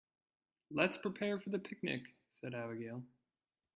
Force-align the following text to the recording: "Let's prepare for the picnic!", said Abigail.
"Let's 0.71 0.97
prepare 0.97 1.39
for 1.39 1.51
the 1.51 1.59
picnic!", 1.59 2.01
said 2.31 2.55
Abigail. 2.55 3.03